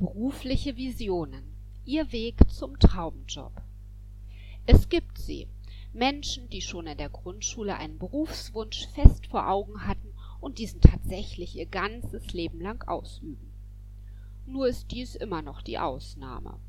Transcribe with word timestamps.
Berufliche 0.00 0.76
Visionen. 0.76 1.56
Ihr 1.84 2.12
Weg 2.12 2.36
zum 2.48 2.78
Traumjob. 2.78 3.50
Es 4.64 4.88
gibt 4.88 5.18
sie. 5.18 5.48
Menschen, 5.92 6.48
die 6.50 6.60
schon 6.60 6.86
in 6.86 6.96
der 6.96 7.08
Grundschule 7.08 7.74
einen 7.74 7.98
Berufswunsch 7.98 8.86
fest 8.94 9.26
vor 9.26 9.48
Augen 9.48 9.88
hatten 9.88 10.14
und 10.40 10.60
diesen 10.60 10.80
tatsächlich 10.80 11.56
ihr 11.56 11.66
ganzes 11.66 12.32
Leben 12.32 12.60
lang 12.60 12.86
ausüben. 12.86 13.52
Nur 14.46 14.68
ist 14.68 14.92
dies 14.92 15.16
immer 15.16 15.42
noch 15.42 15.62
die 15.62 15.80
Ausnahme. 15.80 16.60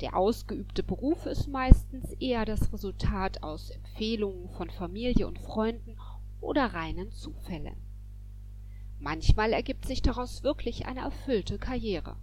Der 0.00 0.16
ausgeübte 0.16 0.82
Beruf 0.82 1.26
ist 1.26 1.48
meistens 1.48 2.12
eher 2.12 2.46
das 2.46 2.72
Resultat 2.72 3.42
aus 3.42 3.68
Empfehlungen 3.68 4.48
von 4.48 4.70
Familie 4.70 5.26
und 5.26 5.38
Freunden 5.38 5.98
oder 6.40 6.72
reinen 6.72 7.12
Zufällen. 7.12 7.76
Manchmal 9.00 9.52
ergibt 9.52 9.84
sich 9.84 10.00
daraus 10.00 10.42
wirklich 10.42 10.86
eine 10.86 11.00
erfüllte 11.00 11.58
Karriere. 11.58 12.16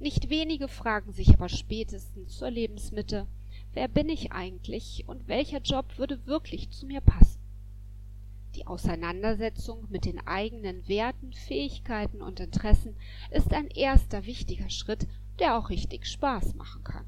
Nicht 0.00 0.30
wenige 0.30 0.66
fragen 0.66 1.12
sich 1.12 1.34
aber 1.34 1.50
spätestens 1.50 2.38
zur 2.38 2.50
Lebensmitte, 2.50 3.26
wer 3.74 3.86
bin 3.86 4.08
ich 4.08 4.32
eigentlich 4.32 5.04
und 5.06 5.28
welcher 5.28 5.60
Job 5.60 5.98
würde 5.98 6.24
wirklich 6.24 6.70
zu 6.70 6.86
mir 6.86 7.02
passen? 7.02 7.38
Die 8.54 8.66
Auseinandersetzung 8.66 9.86
mit 9.90 10.06
den 10.06 10.26
eigenen 10.26 10.88
Werten, 10.88 11.34
Fähigkeiten 11.34 12.22
und 12.22 12.40
Interessen 12.40 12.96
ist 13.30 13.52
ein 13.52 13.68
erster 13.68 14.24
wichtiger 14.24 14.70
Schritt, 14.70 15.06
der 15.38 15.58
auch 15.58 15.68
richtig 15.68 16.06
Spaß 16.06 16.54
machen 16.54 16.82
kann. 16.82 17.04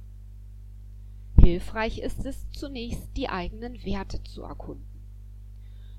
Hilfreich 1.40 1.98
ist 1.98 2.26
es 2.26 2.46
zunächst, 2.52 3.08
die 3.16 3.30
eigenen 3.30 3.82
Werte 3.86 4.22
zu 4.22 4.42
erkunden. 4.42 4.91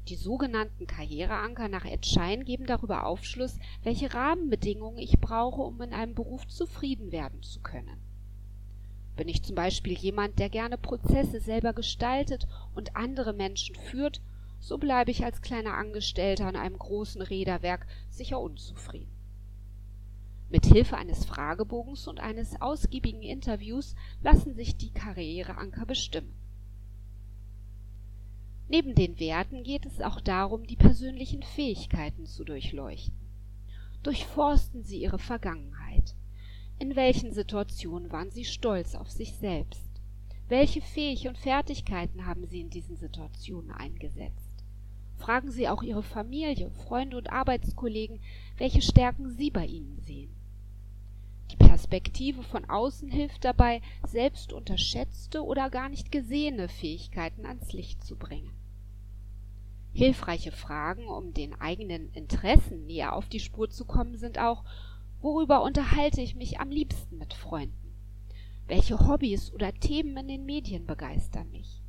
Die 0.10 0.16
sogenannten 0.16 0.86
Karriereanker 0.86 1.70
nach 1.70 1.86
Ed 1.86 2.06
Schein 2.06 2.44
geben 2.44 2.66
darüber 2.66 3.06
Aufschluss, 3.06 3.58
welche 3.84 4.14
Rahmenbedingungen 4.14 4.98
ich 4.98 5.20
brauche, 5.20 5.62
um 5.62 5.82
in 5.82 5.94
einem 5.94 6.14
Beruf 6.14 6.46
zufrieden 6.48 7.14
werden 7.14 7.42
zu 7.42 7.62
können. 7.62 8.02
Bin 9.16 9.30
ich 9.30 9.44
zum 9.44 9.56
Beispiel 9.56 9.94
jemand, 9.94 10.40
der 10.40 10.50
gerne 10.50 10.78
Prozesse 10.78 11.40
selber 11.40 11.72
gestaltet 11.72 12.48
und 12.76 12.98
andere 12.98 13.32
Menschen 13.32 13.76
führt, 13.76 14.22
so 14.60 14.78
bleibe 14.78 15.12
ich 15.12 15.24
als 15.24 15.42
kleiner 15.42 15.76
Angestellter 15.76 16.48
an 16.48 16.56
einem 16.58 16.78
großen 16.78 17.22
Räderwerk 17.22 17.88
sicher 18.10 18.42
unzufrieden. 18.42 19.12
Mit 20.50 20.66
Hilfe 20.66 20.98
eines 20.98 21.26
Fragebogens 21.26 22.08
und 22.08 22.20
eines 22.20 22.62
ausgiebigen 22.62 23.24
Interviews 23.24 23.96
lassen 24.22 24.54
sich 24.54 24.76
die 24.76 24.92
Karriereanker 24.92 25.86
bestimmen. 25.86 26.34
Neben 28.74 28.96
den 28.96 29.20
Werten 29.20 29.62
geht 29.62 29.86
es 29.86 30.02
auch 30.02 30.20
darum, 30.20 30.66
die 30.66 30.76
persönlichen 30.76 31.44
Fähigkeiten 31.44 32.26
zu 32.26 32.44
durchleuchten. 32.44 33.14
Durchforsten 34.02 34.82
Sie 34.82 35.00
Ihre 35.00 35.20
Vergangenheit. 35.20 36.16
In 36.80 36.96
welchen 36.96 37.34
Situationen 37.34 38.12
waren 38.12 38.32
Sie 38.32 38.46
stolz 38.46 38.96
auf 38.96 39.12
sich 39.12 39.36
selbst? 39.36 39.92
Welche 40.50 40.82
Fähig 40.82 41.28
und 41.28 41.38
Fertigkeiten 41.38 42.26
haben 42.26 42.48
Sie 42.48 42.62
in 42.62 42.72
diesen 42.72 42.96
Situationen 42.96 43.70
eingesetzt? 43.70 44.64
Fragen 45.18 45.52
Sie 45.52 45.70
auch 45.70 45.84
Ihre 45.84 46.02
Familie, 46.02 46.72
Freunde 46.72 47.18
und 47.18 47.32
Arbeitskollegen, 47.32 48.22
welche 48.58 48.82
Stärken 48.82 49.30
sie 49.30 49.52
bei 49.52 49.68
Ihnen 49.68 50.00
sehen. 50.02 50.34
Die 51.52 51.58
Perspektive 51.58 52.42
von 52.42 52.68
außen 52.68 53.12
hilft 53.12 53.46
dabei, 53.46 53.84
selbst 54.08 54.52
unterschätzte 54.52 55.44
oder 55.44 55.70
gar 55.70 55.90
nicht 55.90 56.12
gesehene 56.12 56.68
Fähigkeiten 56.68 57.46
ans 57.46 57.72
Licht 57.72 58.04
zu 58.04 58.16
bringen. 58.16 58.50
Hilfreiche 59.94 60.52
Fragen, 60.52 61.08
um 61.08 61.34
den 61.34 61.54
eigenen 61.62 62.12
Interessen 62.14 62.88
näher 62.88 63.14
auf 63.14 63.30
die 63.30 63.40
Spur 63.40 63.70
zu 63.70 63.86
kommen, 63.86 64.18
sind 64.18 64.40
auch, 64.40 64.64
worüber 65.22 65.62
unterhalte 65.62 66.22
ich 66.22 66.36
mich 66.36 66.60
am 66.60 66.72
liebsten 66.72 67.20
mit 67.20 67.34
Freunden? 67.34 67.94
Welche 68.66 69.08
Hobbys 69.08 69.54
oder 69.54 69.72
Themen 69.72 70.18
in 70.18 70.28
den 70.28 70.46
Medien 70.46 70.88
begeistern 70.88 71.52
mich? 71.52 71.82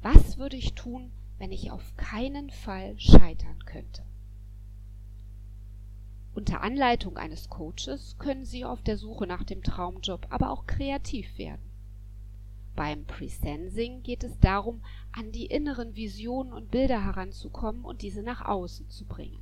Was 0.00 0.38
würde 0.38 0.56
ich 0.56 0.74
tun, 0.74 1.12
wenn 1.38 1.52
ich 1.52 1.70
auf 1.70 1.94
keinen 1.96 2.50
Fall 2.50 2.98
scheitern 2.98 3.64
könnte? 3.66 4.02
Unter 6.32 6.62
Anleitung 6.62 7.18
eines 7.18 7.50
Coaches 7.50 8.16
können 8.18 8.46
Sie 8.46 8.64
auf 8.64 8.82
der 8.82 8.96
Suche 8.96 9.26
nach 9.26 9.44
dem 9.44 9.62
Traumjob 9.62 10.26
aber 10.30 10.50
auch 10.50 10.66
kreativ 10.66 11.36
werden. 11.36 11.69
Beim 12.80 13.04
Presensing 13.04 14.02
geht 14.02 14.24
es 14.24 14.40
darum, 14.40 14.80
an 15.12 15.32
die 15.32 15.44
inneren 15.44 15.96
Visionen 15.96 16.54
und 16.54 16.70
Bilder 16.70 17.04
heranzukommen 17.04 17.84
und 17.84 18.00
diese 18.00 18.22
nach 18.22 18.46
außen 18.46 18.88
zu 18.88 19.04
bringen. 19.04 19.38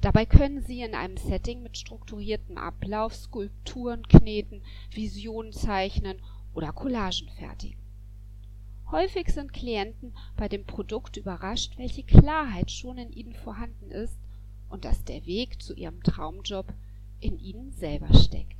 Dabei 0.00 0.24
können 0.24 0.62
Sie 0.62 0.80
in 0.80 0.94
einem 0.94 1.18
Setting 1.18 1.62
mit 1.62 1.76
strukturiertem 1.76 2.56
Ablauf 2.56 3.14
Skulpturen 3.14 4.08
kneten, 4.08 4.62
Visionen 4.90 5.52
zeichnen 5.52 6.22
oder 6.54 6.72
Collagen 6.72 7.28
fertigen. 7.36 7.76
Häufig 8.90 9.28
sind 9.28 9.52
Klienten 9.52 10.14
bei 10.38 10.48
dem 10.48 10.64
Produkt 10.64 11.18
überrascht, 11.18 11.76
welche 11.76 12.02
Klarheit 12.02 12.70
schon 12.70 12.96
in 12.96 13.12
ihnen 13.12 13.34
vorhanden 13.34 13.90
ist 13.90 14.18
und 14.70 14.86
dass 14.86 15.04
der 15.04 15.26
Weg 15.26 15.60
zu 15.60 15.74
ihrem 15.74 16.02
Traumjob 16.02 16.72
in 17.20 17.38
ihnen 17.38 17.72
selber 17.72 18.14
steckt. 18.14 18.57